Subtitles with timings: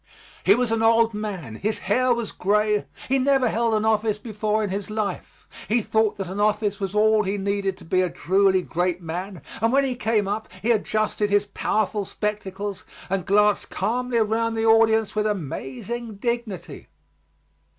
[0.43, 4.63] He was an old man, his hair was gray; he never held an office before
[4.63, 5.47] in his life.
[5.67, 9.43] He thought that an office was all he needed to be a truly great man,
[9.61, 14.65] and when he came up he adjusted his powerful spectacles and glanced calmly around the
[14.65, 16.87] audience with amazing dignity.